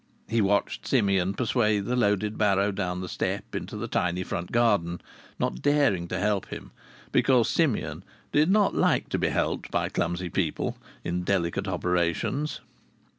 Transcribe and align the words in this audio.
He 0.27 0.41
watched 0.41 0.87
Simeon 0.87 1.35
persuade 1.35 1.85
the 1.85 1.95
loaded 1.95 2.35
barrow 2.35 2.71
down 2.71 3.01
the 3.01 3.07
step 3.07 3.53
into 3.53 3.77
the 3.77 3.87
tiny 3.87 4.23
front 4.23 4.51
garden, 4.51 4.99
not 5.37 5.61
daring 5.61 6.07
to 6.07 6.17
help 6.17 6.47
him, 6.47 6.71
because 7.11 7.47
Simeon 7.47 8.03
did 8.31 8.49
not 8.49 8.73
like 8.73 9.09
to 9.09 9.19
be 9.19 9.27
helped 9.29 9.69
by 9.69 9.89
clumsy 9.89 10.29
people 10.31 10.75
in 11.03 11.21
delicate 11.21 11.67
operations. 11.67 12.61